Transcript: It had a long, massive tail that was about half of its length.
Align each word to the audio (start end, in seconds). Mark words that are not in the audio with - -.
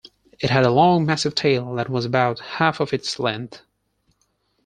It 0.39 0.49
had 0.49 0.65
a 0.65 0.71
long, 0.71 1.05
massive 1.05 1.35
tail 1.35 1.75
that 1.75 1.87
was 1.87 2.05
about 2.05 2.39
half 2.39 2.79
of 2.79 2.91
its 2.91 3.19
length. 3.19 3.61